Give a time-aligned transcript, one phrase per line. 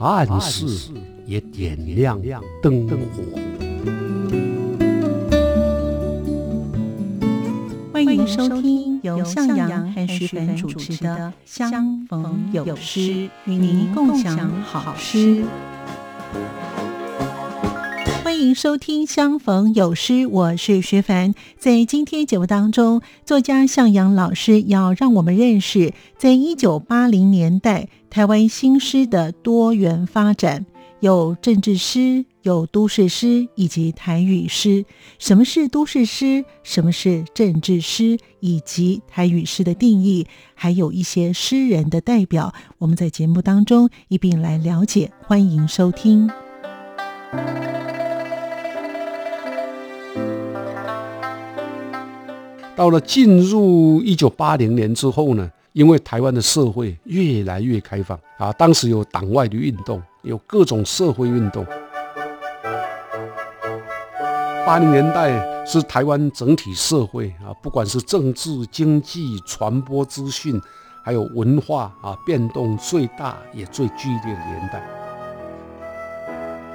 [0.00, 0.90] 暗室
[1.26, 2.18] 也点亮
[2.62, 3.22] 灯火。
[7.92, 13.00] 欢迎收听由向阳和徐凡主持的《相逢有诗》，
[13.44, 15.44] 与您共享好诗。
[18.40, 21.34] 欢迎收听《相逢有诗》，我是徐凡。
[21.58, 30.64] 在今天节目当中，作家向阳老师要让我们认识，在一九八零年代台湾新诗的多元发展，
[31.00, 34.86] 有政治诗、有都市诗以及台语诗。
[35.18, 36.42] 什么是都市诗？
[36.62, 38.16] 什么是政治诗？
[38.40, 45.12] 以及台语诗的定义，还有一些诗人的代表，我们在节目当中一并来了解。
[45.26, 46.30] 欢迎收听。
[52.80, 61.62] 到了进入一九八零年之后呢，因为台湾的社会越来越开放啊，当时有党外的运动，有各种社会运动。
[64.64, 70.58] 八零年代是台湾整体社会啊，不管是政治、经济、传播资讯，
[71.04, 74.82] 还有文化啊，变动最大也最剧烈的年代。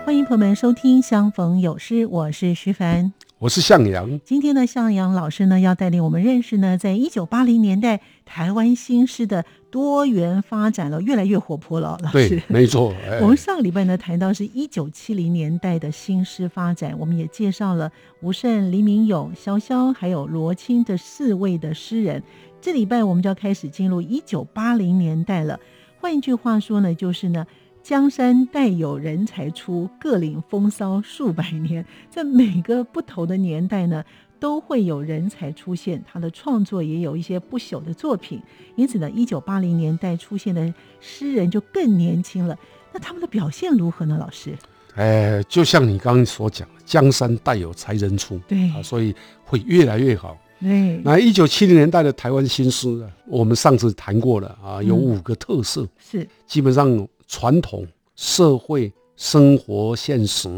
[0.06, 3.12] 欢迎朋友们收听《相逢有诗》，我是徐凡。
[3.38, 12.00] 我是向阳，今天呢，向阳老师呢要带领我们认识呢，在一九八零年代台湾新诗的多元发展了，越来越活泼了。
[12.02, 12.94] 老师，没错。
[13.22, 22.24] 我们上个礼拜呢谈到是一九七零年代的新诗发展，我们也介绍了吴胜、黎明勇、萧萧还有罗青这四位的诗人。
[22.62, 25.60] 这礼拜我们就要开始进入一九八零年代了。
[26.00, 27.46] 换一句话说呢，就是呢。
[27.86, 31.86] 江山代有人才出，各领风骚数百年。
[32.10, 34.04] 在每个不同的年代呢，
[34.40, 38.42] 都会有人才出现，他的创作也有一些不朽的作品。
[38.76, 42.58] 因此呢，一九八零年代出现的诗人就更年轻了。
[42.92, 44.18] 那他们的表现如何呢？
[44.20, 44.58] 老师？
[44.96, 49.14] 哎，就像你刚刚所讲，江山代有才人出，对啊，所以
[49.44, 50.36] 会越来越好。
[50.60, 57.08] 对，那一九七零年代的台湾新诗啊，我们上次谈过了啊，有五个特色，是基本上。
[57.28, 60.50] 传统社会生活现实、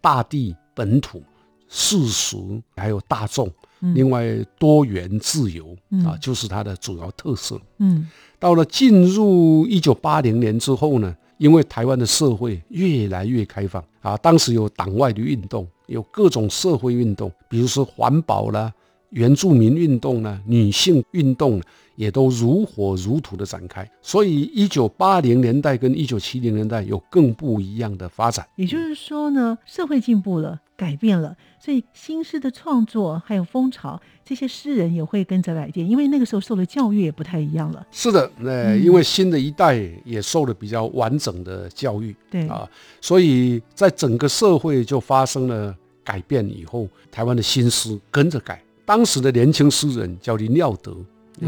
[0.00, 1.22] 大地本土、
[1.68, 3.50] 世俗，还有大众，
[3.94, 4.26] 另外
[4.58, 7.60] 多元自由啊，就是它的主要特色。
[7.78, 18.72] 嗯，到了进入一九八零年之后呢，因为台湾的社会越来越开放啊，当时有党外的运动，有各种社会运动，比如说环保啦、
[19.10, 21.60] 原住民运动呢、女性运动。
[21.96, 28.46] 也都如火如荼的展开，所以一九八零年代跟一九七零年代有更不一样的发展。
[28.56, 37.86] 也就是说呢，社会进步了，改变了，所以新诗的创作还有风潮，这些诗人也会跟着改变，因为那个时候受的教育也不太一样了。
[37.90, 42.66] 是的，那因为新的一代也受了比较完整的教育，对啊，
[43.02, 48.58] 所以在整个社会就发生了改变以后，台湾的新诗跟着改。
[48.90, 50.96] 当时的年轻诗人叫林耀德。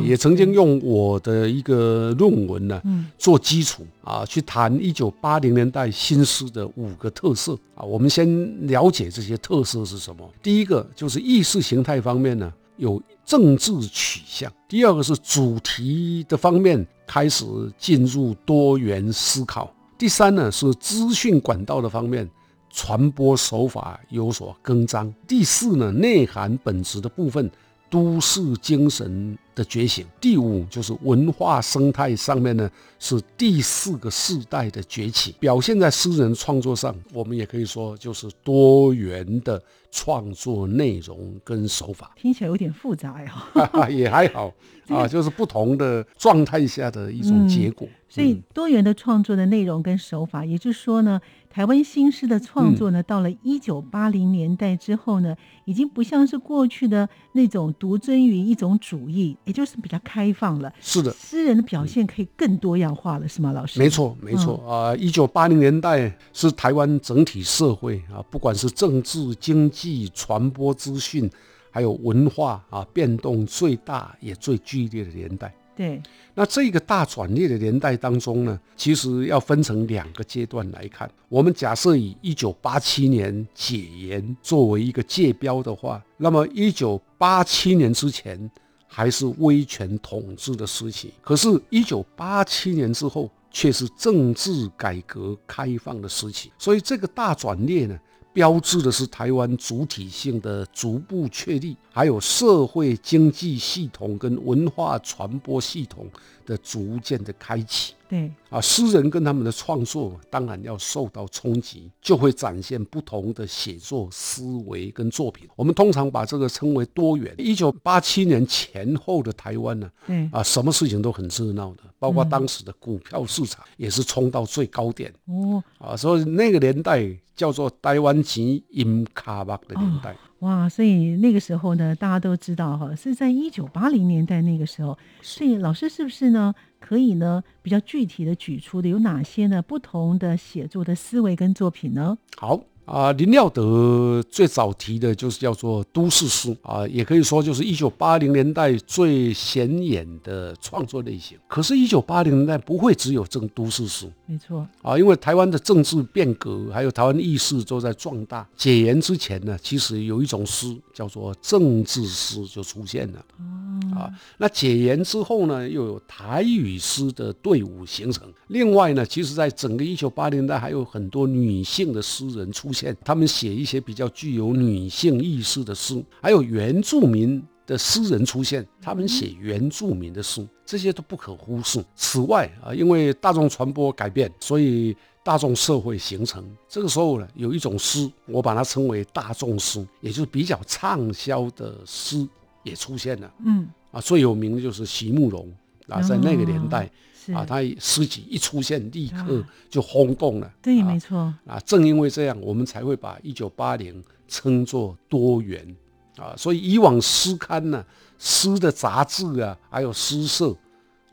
[0.09, 2.81] 也曾经用我的一个论文呢，
[3.19, 7.83] 做基础啊，去谈一九八零年代新诗的五个特色啊。
[7.83, 8.25] 我们先
[8.69, 10.27] 了解这些特色是什么。
[10.41, 17.45] 第一个就是意识形态方面呢，有政治取向；第二个是主题的方面开始
[17.77, 22.27] 进入多元思考；第三呢是资讯管道的方面，
[22.73, 27.49] 传播手法有所更张；第四呢内涵本质的部分。
[27.91, 42.13] 都市精神的觉醒，第五就是文化生态上面呢，是第四个世代的崛起，表现在诗人创作上，我们也可以说就是多元的创作内容跟手法。
[42.17, 43.47] 听起来有点复杂呀，
[43.91, 44.51] 也还好
[44.89, 47.87] 啊，就是不同的状态下的一种结果。
[48.09, 51.21] 所以多元的创作的内容跟手法，也就是说呢。
[51.53, 60.73] 台湾新诗的创作呢，到了一九八零年代之后呢，已经不像是过去的那种独尊于一种主义，也就是比较开放了。
[60.81, 63.79] 是的，诗人的表现可以更多样化了，是吗，老师？
[63.79, 64.97] 没错，没错啊！
[64.97, 71.31] 一九八零年代是台湾整体社会啊，不管是政治、经济、传播资讯，
[71.71, 75.55] 还有文化啊，变动最大也最剧烈的年代。
[75.75, 76.03] 对，
[76.35, 81.11] 那这个大转捩的年代当中呢，其实要分成两个阶段来看。
[81.29, 88.51] 我们假设以一九八七年解严作为一个界标的话，那么一九八七年之前
[88.87, 96.53] 还是威权统治的时期，可是，一九八七年之后却是政治改革开放的时期。
[96.59, 97.99] 所以，这个大转捩呢，
[98.33, 101.77] 标志的是台湾主体性的逐步确立。
[101.91, 106.09] 还有社会经济系统跟文化传播系统
[106.47, 108.31] 的逐渐的开启，对。
[108.51, 115.49] 啊，诗人跟他们的创作当然要受到冲击，就会展现不同的写作思维跟作品。
[115.57, 117.35] 我们通常把这个称为多元。
[117.39, 120.29] 一九八七年前后的台湾呢，对。
[120.33, 125.13] 啊，什么事情都很热闹的，包括当时的股票市场也是冲到最高点。
[125.27, 125.63] 哦。
[125.79, 130.17] 啊，所以那个年代叫做台湾钱银卡巴的年代。
[130.43, 134.99] 哇，所以那个时候呢，大家都知道哈，是在一九八零年代那个时候。
[135.21, 142.19] 所以老师是不是呢，可以呢比较具体的举出的有哪些呢不同的写作的思维跟作品呢？
[142.37, 142.61] 好。
[142.85, 151.39] 啊，林廖德最早提的就是叫做都市诗啊，也可以说就是一九八零年代最显眼的创作类型。
[151.47, 158.45] 可是，一九八零年代不会只有这都市诗，没错啊，因为台湾的政治变革还有台湾意识都在壮大。
[158.57, 163.25] 解严之前呢，其实有一种诗叫做政治诗就出现了。
[163.39, 168.29] 哦，啊，那解严之后呢，又有台语诗的队伍形成。
[168.49, 172.72] 另外呢，其实在整个一九八零年代，还有很多女性的诗人出。
[172.73, 181.85] 现他们写一些比较具有女性意识的诗，还有原住民的诗人出现，他们写原住民的诗，这些都不可忽视。
[181.95, 186.45] 此外啊，因为大众传播改变，所以大众社会形成。
[186.69, 192.27] 这个时候呢，有一种诗，我把它称为大众诗，也就是比较畅销的诗
[192.63, 193.33] 也出现了。
[193.45, 195.49] 嗯，啊，最有名的就是席慕容
[195.89, 196.91] 啊，在那个年代。
[197.35, 200.51] 啊，他诗集一出现，立刻就轰动了。
[200.63, 201.19] 对，没错。
[201.47, 205.77] 啊，正因为这样，我们才会把一九八零称作多元。
[206.17, 207.85] 啊，所以以往诗刊呢，
[208.19, 210.55] 诗的杂志啊，还有诗社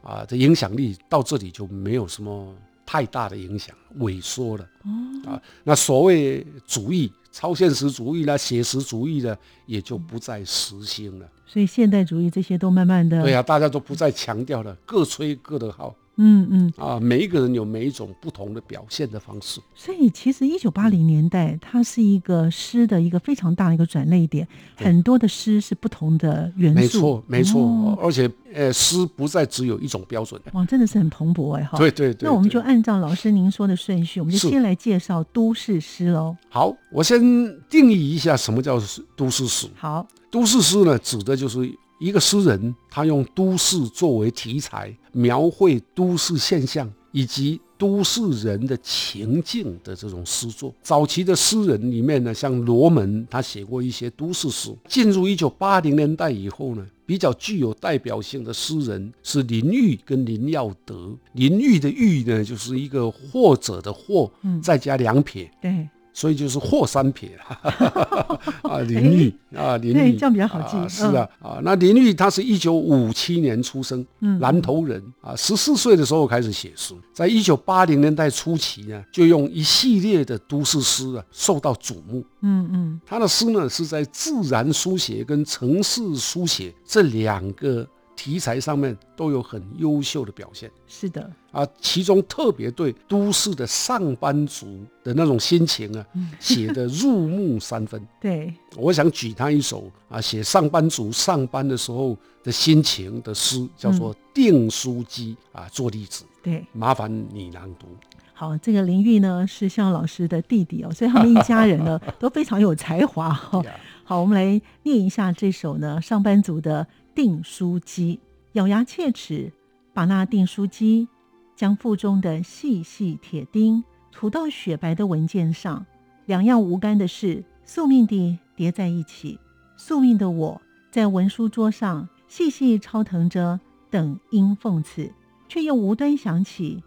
[0.02, 2.54] 啊的影响力，到这里就没有什么
[2.86, 4.64] 太大的影响，萎缩了。
[4.84, 5.32] 哦。
[5.32, 11.30] 啊，那所谓主义、超现实主义啦、写实主义呢，也就不再实行了。
[11.52, 15.96] 所以现代主义这些都慢慢的，对呀，大家都不再强调了， 各吹各的号。
[16.22, 19.62] 嗯嗯啊，每一个人有每一种不同的表现的方式。
[19.74, 26.82] 所以其实一九八零年代，它是一个诗的一个非常大的一个转类点，很多的诗是不同的元素。
[26.82, 30.40] 没错，没错，而且呃，诗不再只有一种标准。
[30.52, 31.78] 哇，真的是很蓬勃哎哈。
[31.78, 32.28] 对对对。
[32.28, 36.36] 那我们就按照老师您说的顺序，我们就先来介绍都市诗喽。
[36.50, 37.22] 好，我先
[37.70, 38.78] 定义一下什么叫
[39.16, 39.68] 都市诗。
[39.74, 41.72] 好，都市诗呢，指的就是。
[42.00, 50.74] 一个诗人，他用都市作为题材，描绘都市现象以及都市人的情境的这种诗作。
[50.82, 54.74] 早期的诗人里面呢，像罗门，他写过一些都市诗。
[54.88, 61.14] 进入一九八零年代以后呢，比较具有代表性的诗人是林玉跟林耀德。
[61.34, 65.52] 林玉的玉呢，就是一个或者的或，嗯再加两撇。
[65.62, 65.90] 对。
[66.14, 67.32] 所以就是霍三撇
[68.64, 70.78] 啊，林玉啊，林玉这样比较好记。
[70.90, 82.24] 是啊，啊，那林玉他是一九五七年出生，嗯南投人啊，十四岁的时候开始写诗，在一九八零年代初期呢，就用一系列的都市诗啊受到瞩目。
[82.42, 87.88] 嗯嗯，他的诗呢是在自然书写跟城市书写这两个。
[88.20, 96.06] 题材上面都有很优秀的表现，是的啊，其中特别对都市的上班族的那种心情啊，
[96.38, 98.06] 写的入木三分。
[98.20, 106.26] 对，我想举他一首啊，写上班族上班的时候的心情的诗，叫做《订书机》啊，做例子。
[106.44, 107.88] 对，麻烦你朗读。
[108.34, 113.64] 好，这个林玉呢是向老师的弟弟哦，所以他们一家人呢 都非常有才华哈。
[114.04, 116.86] 好，我们来念一下这首呢上班族的。
[117.22, 118.18] 订书机
[118.54, 119.52] 咬牙切齿，
[119.94, 121.10] 把那订书机
[121.54, 125.86] 将腹中的细细铁钉涂到雪白的文件上，
[126.28, 129.38] 两样无干的事宿命地叠在一起。
[129.76, 130.62] 宿命的我
[130.92, 133.60] 在文书桌上细细抄腾着，
[133.90, 135.12] 等应讽刺，
[135.50, 136.82] 却又无端想起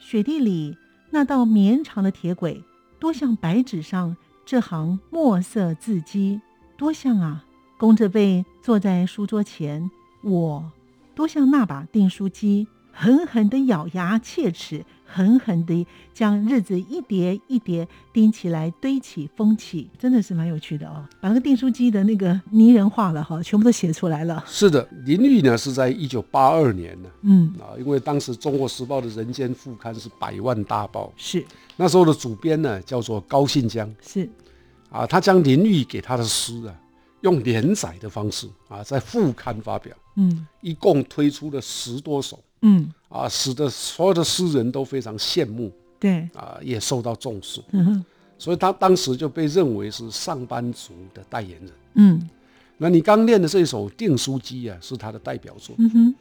[0.00, 0.76] 雪地里
[1.10, 2.60] 那道绵长的铁轨，
[2.98, 6.40] 多像白纸上这行墨色字迹，
[6.76, 7.45] 多像啊！
[7.78, 9.90] 弓着背坐在书桌前，
[10.22, 10.64] 我
[11.14, 21.06] 多像那把订书机，狠狠的咬牙切齿，狠狠的将日子一叠一叠钉起来，堆起封起，真的是蛮有趣的哦。
[21.20, 24.42] 把那个订书机的那个拟人化了哈，全部都写出来了。
[24.46, 31.44] 是的，林玉呢是在一九八二年呢，嗯，啊，因为当时《中国时报》的人间副刊是百万大报，是。
[31.76, 34.26] 那时候的主编呢叫做高信江，是，
[34.88, 36.74] 啊，他将林玉给他的诗啊，
[37.26, 47.60] 用连载的方式啊，在副刊发表，嗯一共推出了十多首嗯，啊，使得所有的诗人都非常羡慕对，啊，也受到重视，
[48.38, 51.72] 所以他当时就被认为是上班族的代言人。
[51.94, 52.30] 嗯
[52.78, 55.74] 那你刚念的这首《订书机》啊，是他的代表作。
[55.78, 56.14] 嗯哼，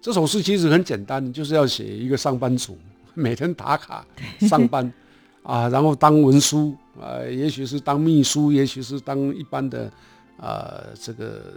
[0.00, 2.78] 这首诗其实很简单，就是要写一个上班族
[3.12, 4.06] 每天打卡
[4.40, 4.90] 上班
[5.42, 9.92] 啊，然后当文书啊，也许是当秘书，也许是当一般的
[10.38, 11.54] 啊这个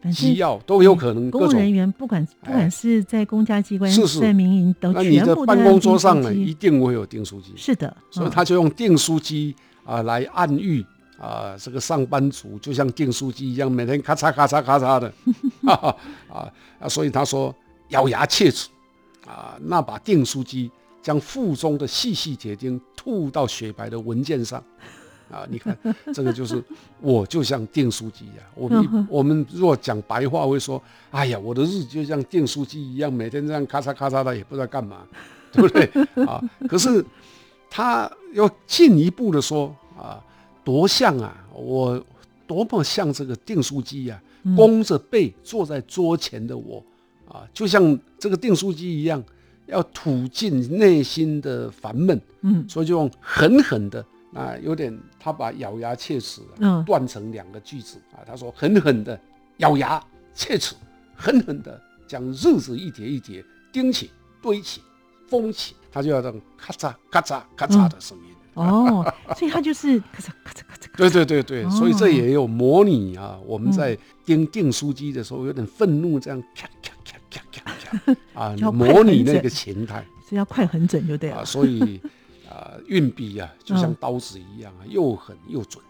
[0.00, 1.56] 反机要都有可能公各种。
[1.56, 10.84] 务人员不管不管是在公家机关、是是在民营，都全部的办公桌上呢，一定会有订书机，是的，嗯 所以他就用订书机啊来暗喻
[11.18, 15.12] 啊这个上班族就像订书机一样，每天咔嚓咔嚓咔嚓的，
[15.66, 15.94] 啊
[16.80, 17.54] 啊，所以他说
[17.88, 18.68] 咬牙切齿
[19.26, 20.70] 啊，那把订书机
[21.02, 24.62] 将腹中的细细铁钉吐到雪白的文件上。
[25.30, 25.76] 啊，你看，
[26.12, 26.62] 这个就是
[27.00, 35.02] 我就像订书机呀、我们我们如果讲白话会说，哎呀，我的日子就像订书机一样，每天这样咔嚓咔嚓的，也不知道干嘛，
[35.52, 35.84] 对不对？
[36.24, 36.42] 啊？
[36.68, 37.04] 可是
[37.70, 40.22] 他要进一步的说啊，
[40.64, 42.02] 多像啊，我
[42.46, 44.20] 多么像这个订书机呀、
[44.56, 46.82] 弓着背坐在桌前的我
[47.28, 49.22] 啊，就像这个订书机一样，
[49.66, 52.66] 要吐尽内心的烦闷，嗯。
[52.66, 54.02] 所以就用狠狠的
[54.34, 56.84] 啊，有点他把咬牙切齿、啊嗯。
[56.84, 59.18] 断成两个句子啊，他说狠狠的
[59.58, 60.02] 咬牙
[60.34, 60.74] 切齿，
[61.14, 64.10] 狠狠的将日子一叠一叠钉起、
[64.42, 64.82] 堆起、
[65.28, 68.24] 封起，他就要这种咔嚓咔嚓咔嚓的声音。
[68.54, 69.04] 哦，
[69.36, 71.70] 所以他就是咔嚓咔嚓咔嚓，对对对对，哦。
[71.70, 80.04] 所以这也有模拟啊，我们在钉订书机的时候有点愤怒，这样咔咔咔咔咔咔 啊，模拟那个形态。
[80.28, 81.44] 所以要快很准就对啊，了。
[81.44, 82.00] 所以
[82.58, 85.82] 啊，运笔啊就像嗯刀子一样啊，又狠又准。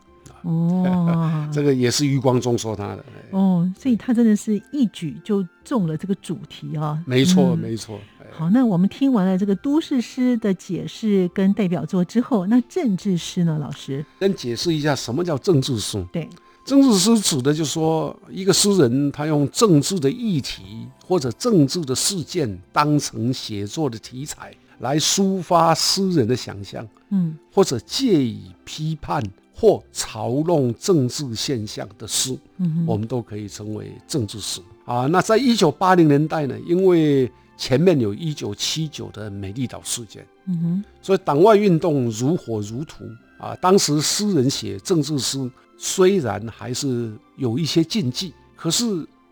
[0.42, 7.02] 哦， 这个也是余光中说他的，哎哦，所以他真的是一举就中了这个主题啊。
[7.06, 7.98] 没错嗯没错。
[8.20, 13.58] 哎好，那我们听完了这个都市诗的解释跟代表作之后，那政治诗呢？
[13.58, 16.06] 老师，先解释一下什么叫政治诗。
[16.12, 16.28] 对，
[16.64, 29.22] 政治诗指的就是说，一个诗人他用政治的议题或者政治的事件当成写作的题材，来抒发诗人的想象，嗯或者借以批判
[29.54, 35.06] 或嘲弄政治现象的诗，嗯我们都可以称为政治诗啊。
[35.06, 43.04] 那在一九八零年代呢，因为前面有一九七九的美丽岛事件，嗯哼，所以党外运动如火如荼
[43.36, 43.56] 啊。
[43.60, 48.84] 当时诗人写政治诗，虽然还是有一些禁忌，可是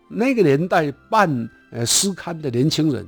[0.09, 3.07] 那个年代办呃诗刊的年轻人，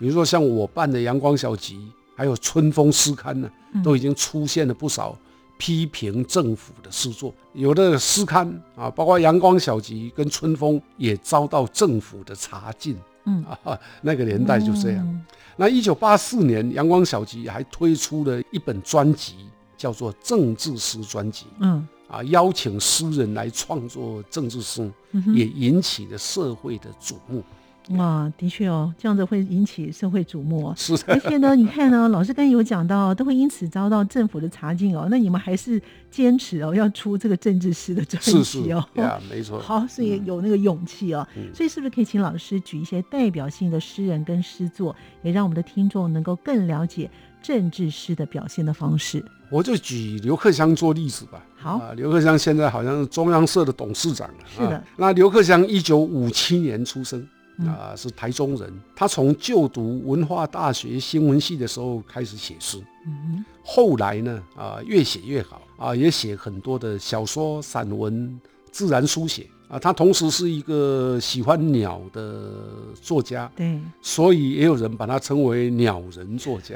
[0.00, 1.76] 比如说像我办的《阳光小集》，
[2.16, 3.50] 还有《春风诗刊》呢，
[3.84, 5.14] 都已经出现了不少
[5.58, 7.34] 批评政府的诗作。
[7.52, 12.96] 有的诗刊啊，包括《阳光小集》跟《春风》，也遭到政府的查禁。
[13.26, 15.06] 嗯 啊，那个年代就这样。
[15.06, 15.22] 嗯
[15.56, 19.34] 那一九八四年，阳光小集还推出了一本专辑，
[19.76, 27.44] 叫做《政治诗专辑》嗯啊，邀请诗人来创作政治诗，嗯也引起了社会的瞩目。
[27.90, 30.74] 哇，的确哦，这样子会引起社会瞩目哦。
[30.76, 35.08] 是而，且呢，你看呢，老师刚才有讲到，都会因此遭到政府的查禁哦。
[35.10, 38.84] 那你们还是坚持哦，要出这个政治诗的专是是辑哦。
[38.94, 39.58] 呀，没错。
[39.58, 41.26] 好，所以有那个勇气哦。
[41.36, 47.10] 嗯所以是不是可以请老师举一些代表性的诗人跟诗作，也让我们的听众能够更了解
[47.42, 49.24] 政治诗的表现的方式？
[49.50, 51.44] 我就举刘克襄做例子吧。
[51.56, 54.34] 好啊，刘克襄现在好像是中央社的董事长了。
[54.46, 57.26] 是的啊那刘克襄一九五七年出生。
[57.60, 58.72] 嗯啊，是台中人。
[58.96, 68.40] 他从就读文化大学新闻系的时候开始写诗，嗯后来呢，啊，越写越好啊，也写很多的小说、散文、
[68.72, 69.78] 自然书写啊。
[69.78, 72.64] 他同时是一个喜欢鸟的
[73.00, 76.74] 作家，对，所以也有人把他称为鸟人作家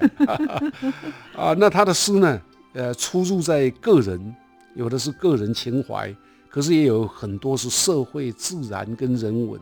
[1.35, 1.55] 啊。
[1.59, 2.41] 那他的诗呢，
[2.75, 4.35] 呃，出入在个人，
[4.77, 6.15] 有的是个人情怀，
[6.49, 9.61] 可是也有很多是社会、自然跟人文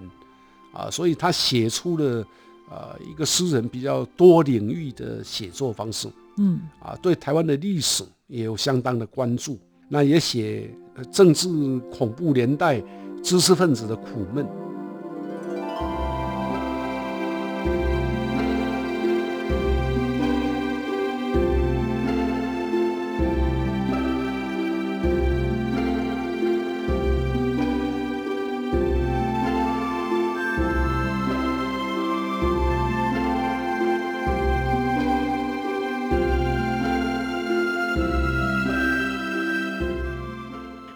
[0.72, 2.26] 啊，所以他写出了
[2.70, 11.48] 呃一个诗人比较多领域的写作方式嗯啊，对台湾的历史也有相当的关注，那也写呃政治
[11.90, 12.82] 恐怖年代
[13.22, 14.46] 知识分子的苦闷。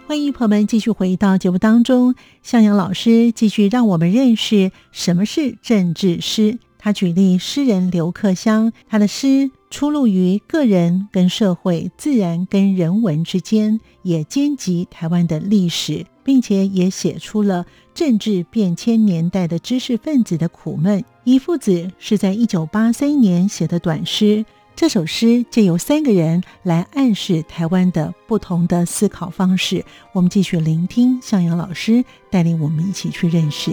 [0.08, 6.60] 欢迎朋友们继续回到节目当中，向阳老师继续让我们认识什么是政治诗。
[6.78, 21.04] 他举例诗人刘克襄，他的诗出入于个人跟社会、自然跟人文之间，也兼及台湾的历史，并且也写出了政治变迁年代的知识分子的苦闷。
[21.24, 24.44] 遗父子是在一九八三年写的短诗。
[24.76, 29.82] 这首诗借由三个人来暗示台湾的不同的思考方式。
[30.12, 33.70] 我们继续聆听向阳老师带领我们一起去认识。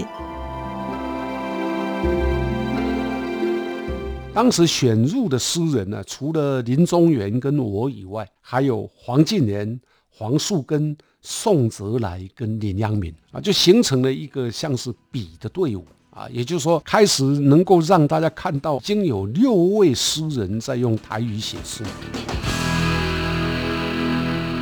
[4.33, 15.85] 当时选入的诗人呢，除了林宗元跟我以外，还有黄敬年、黄树根、宋泽来跟林阳明啊，就形成了一个像是比的队伍。
[16.13, 21.83] 啊，也就是说，开始能够让大家看到，已经有六位诗人在用台语写诗。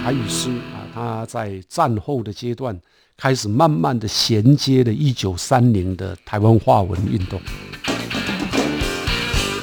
[0.02, 2.80] 台语诗啊，他在战后的阶段
[3.18, 7.40] 开始慢慢的衔接了1930的台湾话文运动。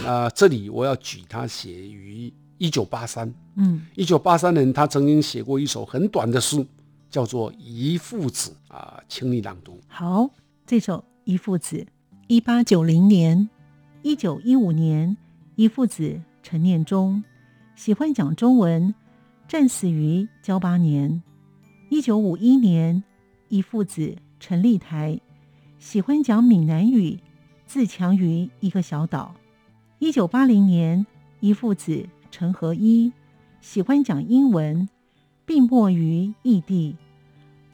[0.06, 6.62] 啊，这里我要举他写于1983，嗯，1983年他曾经写过一首很短的诗，
[7.10, 9.80] 叫做《遗父子》啊，请你朗读。
[9.88, 10.28] 好，
[10.66, 11.02] 这首。
[11.28, 11.86] 一父子，
[12.26, 13.50] 一八九零年、
[14.00, 15.14] 一九一五年，
[15.56, 17.22] 一父子陈念中
[17.76, 18.94] 喜欢讲中文，
[19.46, 21.22] 战死于交八年。
[21.90, 23.04] 一九五一年，
[23.50, 25.20] 一父子陈立台
[25.78, 27.18] 喜欢讲闽南语，
[27.66, 29.34] 自强于一个小岛。
[29.98, 31.04] 一九八零年，
[31.40, 33.12] 一父子陈和一
[33.60, 34.88] 喜欢讲英文，
[35.44, 36.96] 病没于异地。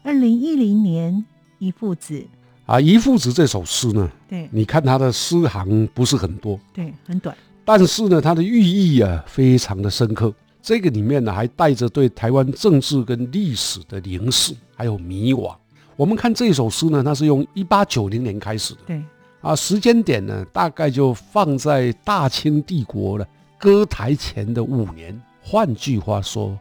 [0.03, 1.25] 二零一零年，
[1.61, 2.27] 一父子。
[2.67, 4.11] 啊，遗父子这首诗呢？
[4.29, 10.33] 对，你看它的诗行不是很多，对，很短，但是呢，它的寓意啊非常的深刻。
[10.63, 15.55] 这个里面呢，还带着对台湾政治跟历史的凝视，还有迷惘。
[15.95, 19.03] 我们看这首诗呢，它是用一八九零年开始的，对，
[19.43, 25.21] 啊，时间点呢，大概就放在大清帝国了割台前的五年。
[25.43, 26.59] 换句话说，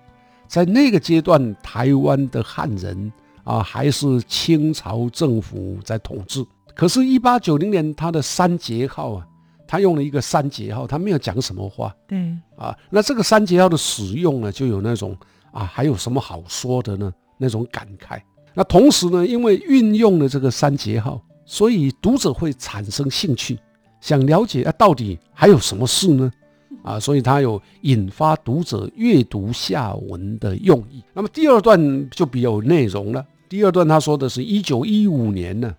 [0.50, 3.10] 在那个阶段，台湾的汉人。
[3.44, 6.46] 啊，还是清朝政府在统治。
[6.76, 9.28] 可是，一八九零年他的三节号啊，
[9.68, 11.96] 他用了一个三节号，他没有讲什么话。
[12.08, 12.18] 对
[12.56, 15.16] 啊，那这个三节号的使用呢，就有那种
[15.52, 17.14] 啊，还有什么好说的呢？
[17.38, 18.20] 那种感慨。
[18.56, 23.60] 那同时呢，因为运用了这个三节号，所以读者会产生兴趣，
[24.00, 26.32] 想了解啊，到底还有什么事呢？
[26.84, 31.04] 啊，所以它有引发读者阅读下文的用意。
[31.14, 33.24] 那么第二段就比较有内容了。
[33.54, 35.72] 第二段他说的是一九一五年呢，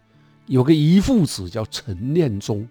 [0.47, 2.65] 有个遗父子叫陈念中，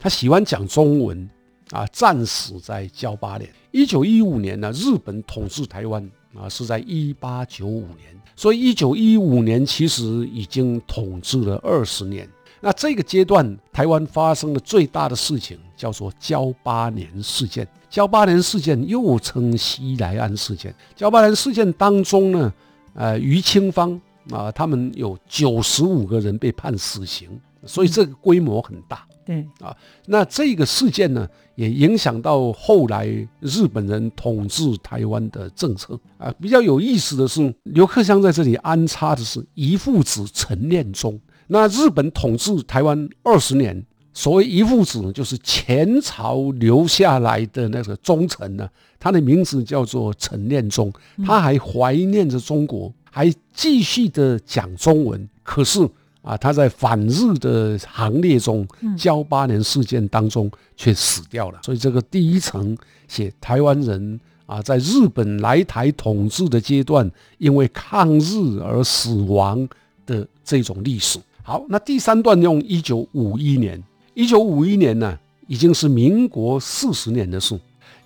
[0.00, 1.30] 他喜欢讲中文
[1.70, 3.48] 啊，战死在交八年。
[3.70, 12.28] 一九一五年呢，日本统治台湾啊，是在一八九五年，所以一九一五年其实已经统治了二十年。
[12.60, 17.64] 那这个阶段，台湾发生的最大的事情，叫做交八年事件。
[17.88, 20.74] 交八年事件又称西来安事件。
[20.96, 22.52] 交八年事件当中呢，
[22.94, 24.00] 呃，于清芳。
[24.30, 27.28] 啊，他们有九十五个人被判死刑，
[27.64, 29.06] 所以这个规模很大。
[29.24, 33.06] 对啊，那这个事件呢，也影响到后来
[33.40, 36.32] 日本人统治台湾的政策啊。
[36.40, 41.20] 比较有意思的是，刘克襄在这里安插的是遗父子陈念忠。
[41.46, 50.92] 那日本统治台湾二十年，所谓遗父子，就是前朝留下来的那个忠臣呢，他的名字叫做陈念忠，
[51.24, 52.92] 他还怀念着中国。
[53.10, 55.88] 还继续的讲中文，可是
[56.22, 61.58] 啊，他在反日的行列中，交八年事件当中却死掉了。
[61.64, 62.76] 所以这个第一层
[63.08, 69.68] 写台湾人啊，在日本来台统治的阶段，因为抗日而死亡
[70.04, 71.18] 的这种历史。
[71.42, 73.82] 好，那第三段用一九五一年，
[74.14, 77.58] 一九五一年呢，已经是民国四十年的事。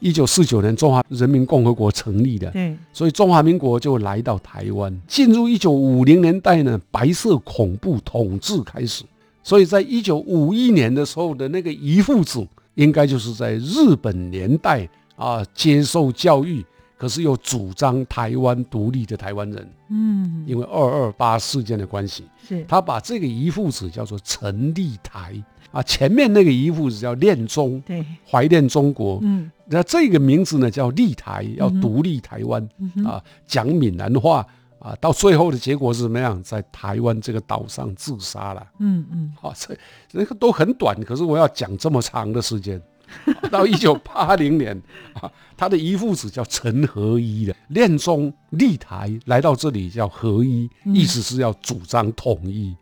[0.04, 4.94] 一九四九年，中华人民共和国成立的，对，所以中华民国就来到台湾。
[5.08, 9.02] 进入一九五零年代呢，白色恐怖统治开始，
[9.42, 14.86] 所以在一九五一年的时候的那个遗父子，应该就是在日本年代
[15.16, 16.62] 啊接受教育，
[16.98, 19.66] 可是又主张台湾独立的台湾人。
[19.88, 25.42] 嗯，因为二二八事件的关系，是他把这个遗父子叫做陈立台。
[25.74, 29.18] 啊，前面那个遗父是叫恋中，对，怀念中国。
[29.22, 32.62] 嗯，那这个名字呢叫立台，要独立台湾
[33.04, 34.46] 啊，讲闽南话
[34.78, 36.40] 啊，到最后的结果是怎么样？
[36.42, 38.64] 在台湾这个岛上自杀了。
[38.78, 39.76] 嗯嗯，好，这
[40.12, 42.80] 那个都很短，可是我要讲这么长的时间。
[43.50, 44.80] 到一九八零年
[45.14, 52.74] 啊，他的姨父子叫陈合一的，练中立台来到这里叫合一，意思是要主张统一。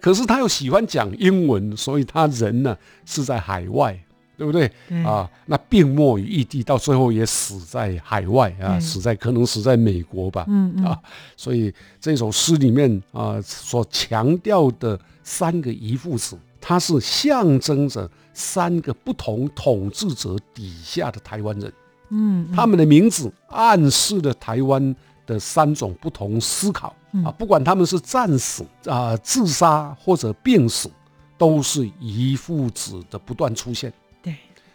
[0.00, 3.98] 可是他又喜欢讲英文，所以他人呢是在海外。
[4.38, 4.70] 对不对
[5.02, 5.26] 啊？
[5.46, 10.44] 那病没于异地，到最后也死在海外啊，死在可能死在美国吧。
[10.46, 11.00] 嗯啊，
[11.38, 21.72] 所以这首诗里面啊所强调的三个遗父子，它是象征着三个不同统治者底下的台湾人。
[22.10, 24.94] 嗯，他们的名字暗示了台湾
[25.24, 26.94] 的三种不同思考
[27.24, 30.90] 啊，不管他们是战死啊、自杀或者病死，
[31.38, 33.90] 都是遗父子的不断出现。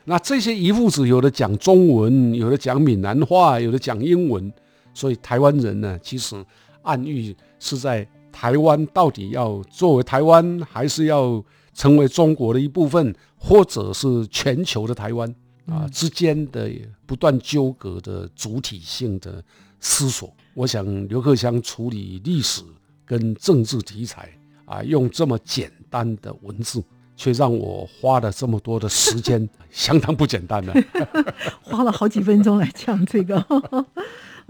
[0.04, 4.52] 那这些遗父子有的讲中文，有的讲闽南话，有的讲英文，
[4.96, 6.44] 所以台湾人呢，其实
[6.82, 11.42] 暗喻是在台湾到底要作为台湾，还是要
[11.74, 15.34] 成为中国的一部分，或者是全球的台湾
[15.68, 16.70] 啊之间的
[17.06, 19.44] 不断纠葛的主体性的
[19.80, 20.34] 思索。
[20.54, 22.62] 我想刘克襄处理历史
[23.06, 24.30] 跟政治题材
[24.66, 26.84] 啊，用这么简单的文字。
[27.18, 30.74] 却让我花了这么多的时间， 相当不简单呢。
[31.62, 33.36] 花了好几分钟来讲这个，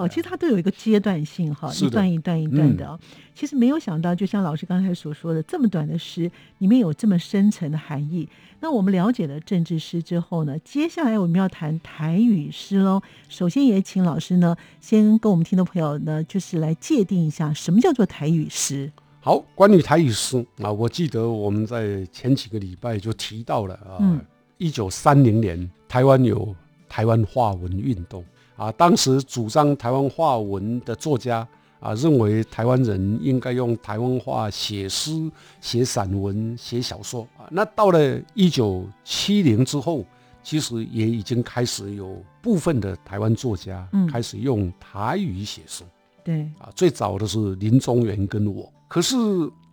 [0.02, 3.00] 哦，其实它都有一个阶段性哈，一段一段一段的。
[3.36, 8.28] 其实没有想到，就像老师刚才所说的，这么短的诗里面有这么深层的含义。
[8.60, 13.02] 那我们了解了政治诗之后呢，接下来我们要谈台语诗喽。
[13.30, 18.92] 首先也请老师呢，先跟我们听众朋友呢，就是来界定一下什么叫做台语诗。
[19.20, 24.22] 好，关于台语诗啊，我记得我们在前几个礼拜就提到了啊，
[24.58, 26.56] 一九三零年台湾有
[26.88, 28.24] 台湾话文运动
[28.62, 31.48] 啊，当时主张台湾话文的作家
[31.80, 35.12] 啊，认为台湾人应该用台湾话写诗、
[35.60, 37.50] 写散文、写小说啊。
[37.50, 40.06] 那到了一九七零之后，
[40.44, 45.84] 其实也已经开始有部分的台湾作家开始用台语写诗。
[46.24, 48.72] 对啊，最早的是林中元跟我。
[48.88, 49.18] 可是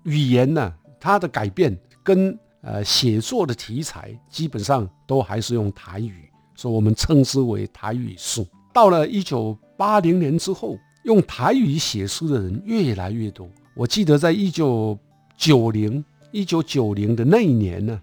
[0.05, 8.43] 语言呢，它的改变跟呃写作的题材基本上都还是用台语，所以我们称之为台语诗。
[8.79, 13.51] 到了一九八零年之后，用台语写书的人越来越多。
[13.75, 14.97] 我记得在一九
[15.37, 18.01] 九零一九九零的那一年呢，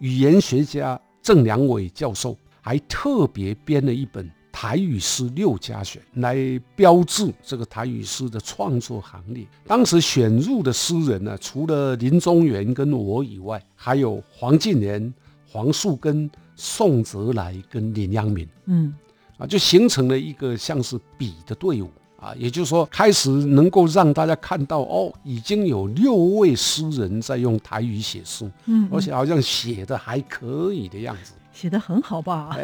[0.00, 4.30] 语言学家郑良伟教授还特别编了一本。
[4.52, 6.36] 台语诗六家选来
[6.76, 9.46] 标志这个台语诗的创作行列。
[9.66, 15.14] 当时选入的诗人呢，除了林宗元跟我以外，还有黄敬年、
[15.46, 18.46] 黄树根、宋泽来跟林阳明。
[18.66, 18.92] 嗯，
[19.38, 21.88] 啊，就形成了一个像是笔的队伍
[22.20, 22.34] 啊。
[22.36, 31.32] 也就是说，开始能够让大家看到哦，已经有六位诗人在用台语写诗，嗯，而且好像写的还可以的样子。
[31.52, 32.56] 写的很好吧？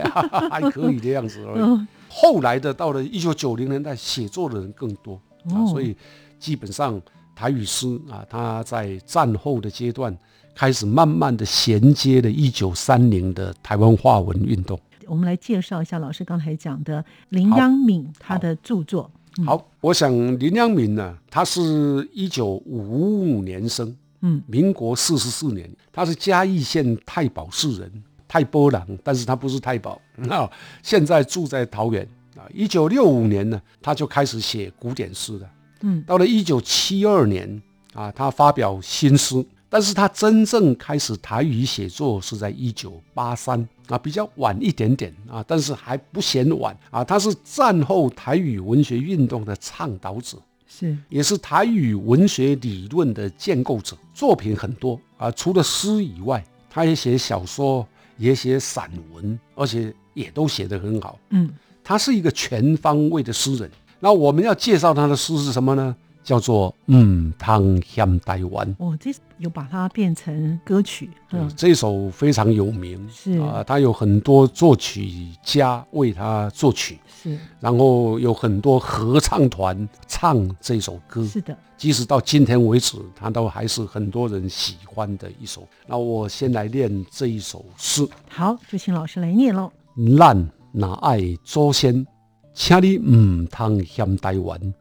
[0.50, 1.86] 还可以的样子而已。
[2.08, 5.96] 后来的到了一九九零年代，写作的人更多啊，所以
[6.38, 7.00] 基本上
[7.34, 10.16] 台语诗啊，它在战后的阶段
[10.54, 14.78] 开始慢慢的衔接了一九三零的台湾话文运动。
[15.08, 19.10] 我们来介绍一下老师刚才讲的林央敏他的著作。
[19.44, 27.90] 好，我想林央敏呢，他是一九五五年生，嗯，民国四十四年，他是嘉义县太保市人。
[28.26, 30.50] 太波郎，但是他不是太保 啊。
[30.82, 32.04] 现在住在桃园
[32.36, 32.42] 啊。
[32.52, 35.48] 一九六五年呢，他就开始写古典诗了。
[35.82, 37.62] 嗯，到了一九七二年
[37.92, 39.44] 啊，他发表新诗。
[39.74, 43.58] 但是他真正开始台语写作是在一九八三
[43.88, 47.02] 啊，比较晚一点点啊，但是还不嫌晚啊。
[47.02, 55.28] 他是战后台语文学运动的倡导者，是也是台语文学理论的建构者，作品很多啊。
[55.32, 57.84] 除了诗以外，他也写小说。
[58.16, 61.18] 也写散文，而且也都写得很好。
[61.30, 61.50] 嗯，
[61.82, 63.68] 他是一个全方位的诗人。
[63.98, 65.96] 那我们要介绍他的诗是什么呢？
[66.24, 68.66] 叫做《嗯汤香台湾》。
[68.78, 71.10] 哦，这有把它变成歌曲。
[71.30, 73.06] 嗯，这首非常有名。
[73.08, 76.98] 是啊，他有很多作曲家为它作曲。
[77.06, 81.24] 是，然后有很多合唱团唱这首歌。
[81.24, 81.56] 是的。
[81.76, 85.68] 即使到今天为止，它都还是很多人喜欢的一首。
[85.86, 88.08] 那我先来念这一首诗。
[88.28, 89.70] 好，就请老师来念喽。
[90.16, 92.06] 咱若爱祖先，
[92.54, 94.74] 请你唔通嫌台湾。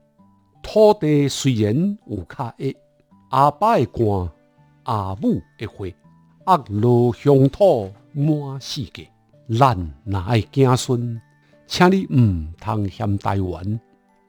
[0.64, 2.74] 土地虽然有卡矮，
[3.30, 4.32] 阿爸的肝，
[4.84, 5.94] 阿母的血，
[6.48, 9.08] 压落乡土满世界。
[9.60, 11.22] 咱若爱子孙，
[11.68, 13.80] 请你毋通嫌台湾。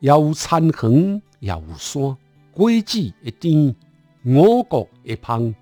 [0.01, 2.17] 有田园，也有山。
[2.53, 3.75] 果子会甜，
[4.25, 5.55] 五谷会芳，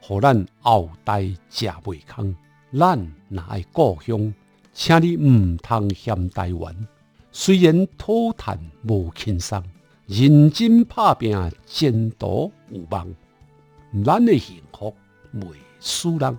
[0.00, 2.36] 互咱后代食袂空。
[2.78, 4.32] 咱若爱故乡，
[4.72, 6.76] 请你毋通嫌台湾。
[7.32, 9.62] 虽然土炭无轻松，
[10.10, 13.06] 认真拍拼，前途有望。
[14.04, 14.92] 咱的幸福
[15.34, 15.42] 未
[15.78, 16.36] 输人。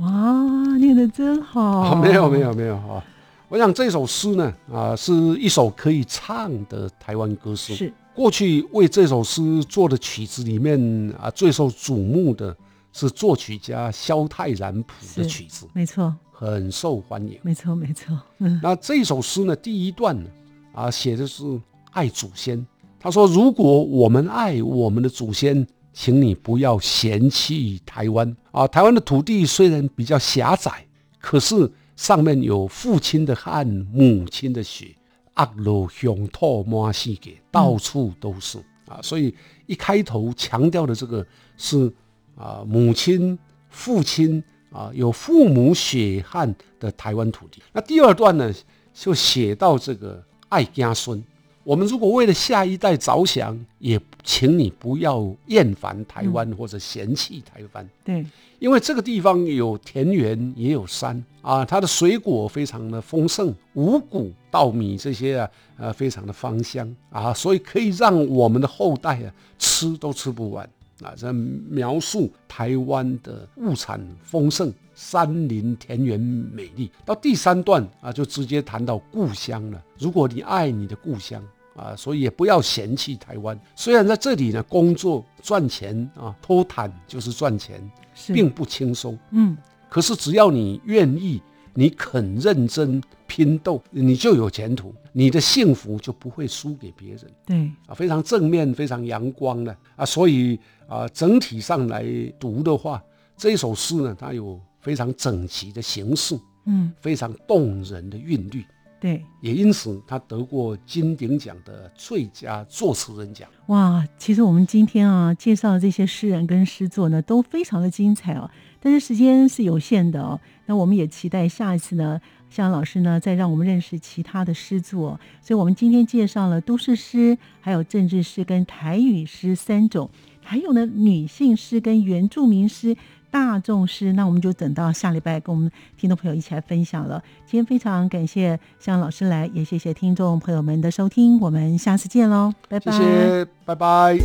[0.00, 1.96] 哇，念得真好！
[1.96, 3.02] 没有没有没有哈。
[3.48, 7.74] 我想这首诗呢，啊，是一首可以唱的台湾歌诗。
[7.74, 10.78] 是过去为这首诗做的曲子里面
[11.20, 12.56] 啊，最受瞩目的
[12.92, 17.36] 是作曲家萧泰然谱的曲子，没错，很受欢迎。
[17.42, 18.16] 没错没错。
[18.38, 20.30] 嗯，那这首诗呢，第一段呢，
[20.72, 21.42] 啊，写的是
[21.90, 22.64] 爱祖先。
[23.00, 28.66] 他说：“如果我们爱我们的祖先，请你不要嫌弃台湾啊。
[28.66, 30.86] 台湾的土地虽然比较狭窄，
[31.20, 34.94] 可是。”上面有父亲的汗，母亲的血，
[35.36, 38.56] 压落乡土满世界，到处都是
[38.86, 39.00] 啊！
[39.02, 39.34] 所以
[39.66, 41.92] 一开头强调的这个是
[42.36, 43.36] 啊，母亲、
[43.68, 47.60] 父亲啊，有父母血汗的台湾土地。
[47.72, 48.54] 那第二段呢，
[48.94, 51.20] 就写到这个爱家孙。
[51.68, 57.86] 我们如果为了下一代着想，也请你不要厌烦台湾或者嫌弃台湾。
[58.02, 58.24] 对，
[58.58, 70.66] 因为这个地方有田园，也有山啊，它的水果非常的丰盛，五谷、稻米这些啊，呃，非常的芳香啊，所以可以让我们的后代啊吃都吃不完
[71.02, 71.12] 啊。
[71.14, 76.90] 这描述台湾的物产丰盛，山林田园美丽。
[77.04, 79.84] 到第三段啊，就直接谈到故乡了。
[79.98, 81.44] 如果你爱你的故乡。
[81.78, 83.58] 啊，所以也不要嫌弃台湾。
[83.76, 87.80] 虽然在这里呢，工作赚钱啊，偷坦就是赚钱，
[88.26, 89.16] 并不轻松。
[89.30, 89.56] 嗯，
[89.88, 91.40] 可是只要你愿意，
[91.74, 97.20] 你肯认真拼斗，你就有前途，你的幸福就不会输给别人。
[97.46, 100.04] 对，啊，非常正面，非常阳光的啊。
[100.04, 102.04] 所以啊，整体上来
[102.40, 103.00] 读的话，
[103.36, 106.36] 这一首诗呢，它有非常整齐的形式，
[106.66, 108.64] 嗯，非常动人的韵律。
[109.00, 113.48] 对，也因此他得过金鼎奖的最佳作词人奖。
[113.66, 118.50] 哇，其实我们今天啊介绍的这些诗人跟诗作呢，都非常的精彩哦。
[118.80, 125.18] 但是时间是有限的哦，那我们也期待下一次呢，向老师呢再让我们认识其他的诗作。
[125.40, 130.10] 所以我们今天介绍了都市诗、还有政治诗跟台语诗三种，
[130.42, 132.96] 还有呢女性诗跟原住民诗。
[133.30, 137.22] 大众诗，那我们就等到下礼拜跟我们听众朋友一起来分享了。
[137.46, 142.92] 今天非常感谢向老师来，也谢谢听众朋友们的收听，我们下次见喽，拜拜。
[142.92, 144.18] 谢谢，拜拜。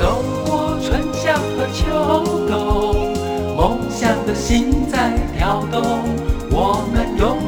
[0.00, 6.02] 走过春夏和秋冬，梦想的心在跳动，
[6.50, 7.38] 我们拥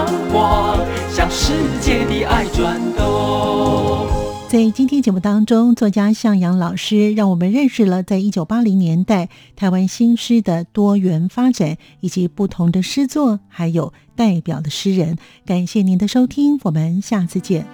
[0.00, 0.78] 阳光，
[1.10, 4.08] 向世界的爱转动。
[4.48, 15.18] 在今天节目当中，作家向阳老师让我们认识了在一九八零年代台湾新诗的多元发展，以及不同的诗作，还有代表的诗人。
[15.44, 17.66] 感谢您的收听，我们下次见。